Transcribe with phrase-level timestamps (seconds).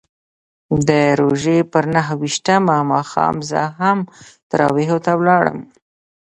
[0.87, 0.89] د
[1.21, 3.97] روژې پر نهه ویشتم ماښام زه هم
[4.49, 5.59] تراویحو ته ولاړم.